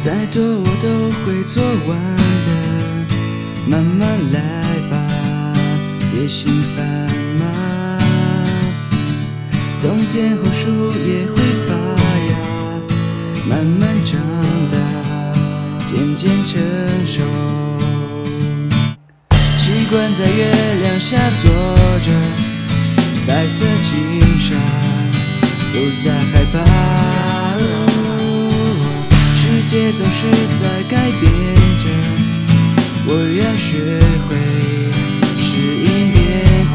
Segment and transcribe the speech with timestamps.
[0.00, 0.88] 再多我都
[1.20, 2.48] 会做完的，
[3.66, 4.40] 慢慢来
[4.88, 4.96] 吧，
[6.10, 6.86] 别心烦
[7.38, 8.00] 嘛。
[9.78, 10.70] 冬天后树
[11.06, 11.36] 叶会
[11.66, 11.74] 发
[12.30, 12.32] 芽，
[13.46, 14.18] 慢慢长
[14.72, 14.78] 大，
[15.84, 16.58] 渐渐成
[17.06, 17.22] 熟。
[19.58, 21.52] 习惯在月亮下坐
[22.00, 22.10] 着，
[23.26, 24.54] 白色轻纱，
[25.74, 26.10] 不再
[29.70, 30.26] 界总是
[30.58, 31.32] 在改变
[31.78, 31.86] 着，
[33.06, 34.34] 我要学会
[35.38, 36.18] 适应变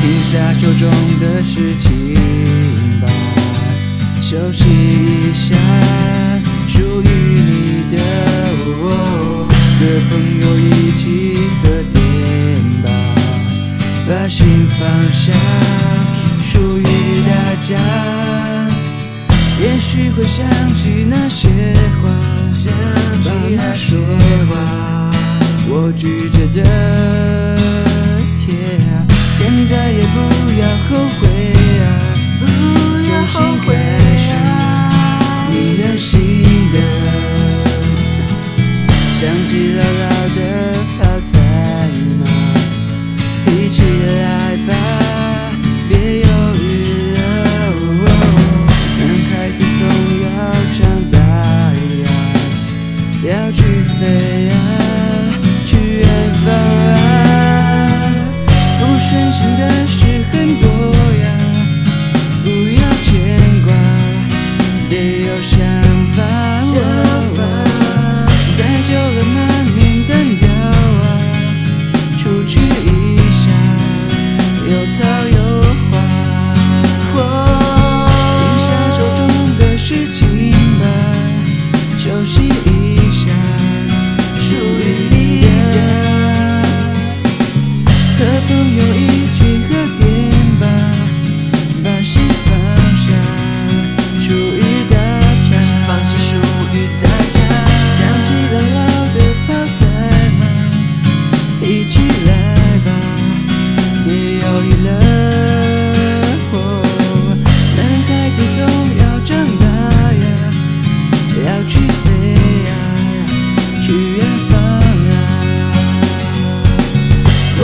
[0.00, 0.90] 停下手中
[1.20, 2.16] 的事情
[3.00, 3.06] 吧，
[4.20, 5.54] 休息一下，
[6.66, 8.02] 属于你的。
[8.82, 12.02] 我和朋友一起喝点
[12.82, 12.90] 吧，
[14.08, 15.32] 把心放下，
[16.42, 18.09] 属于大家。
[19.92, 21.48] 也许会想起那些
[22.00, 22.08] 话，
[22.54, 22.72] 想
[23.24, 23.96] 起那些
[24.46, 25.10] 话，
[25.68, 26.62] 我拒绝的。
[28.46, 30.16] Yeah，现在也不
[30.60, 31.26] 要后悔
[68.90, 71.06] 久了难免单调啊，
[72.18, 73.52] 出去一下。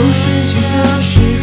[0.07, 1.36] 不顺心的事